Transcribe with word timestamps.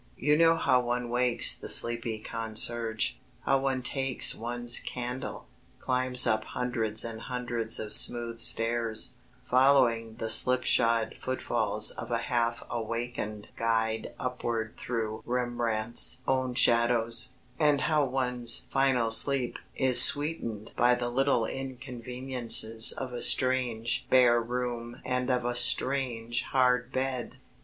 You 0.17 0.35
know 0.35 0.57
how 0.57 0.81
one 0.81 1.11
wakes 1.11 1.55
the 1.55 1.69
sleepy 1.69 2.17
concierge, 2.17 3.11
how 3.41 3.59
one 3.59 3.83
takes 3.83 4.33
one's 4.33 4.79
candle, 4.79 5.45
climbs 5.77 6.25
up 6.25 6.43
hundreds 6.43 7.05
and 7.05 7.21
hundreds 7.21 7.79
of 7.79 7.93
smooth 7.93 8.39
stairs, 8.39 9.13
following 9.47 10.15
the 10.15 10.27
slipshod 10.31 11.17
footfalls 11.21 11.91
of 11.91 12.09
a 12.09 12.17
half 12.17 12.63
awakened 12.67 13.49
guide 13.55 14.11
upward 14.19 14.75
through 14.75 15.21
Rembrandt's 15.23 16.23
own 16.27 16.55
shadows, 16.55 17.33
and 17.59 17.81
how 17.81 18.03
one's 18.03 18.65
final 18.71 19.11
sleep 19.11 19.59
is 19.75 20.01
sweetened 20.01 20.71
by 20.75 20.95
the 20.95 21.09
little 21.09 21.45
inconveniences 21.45 22.91
of 22.91 23.13
a 23.13 23.21
strange 23.21 24.07
bare 24.09 24.41
room 24.41 24.99
and 25.05 25.29
of 25.29 25.45
a 25.45 25.55
strange 25.55 26.41
hard 26.41 26.91
bed. 26.91 27.37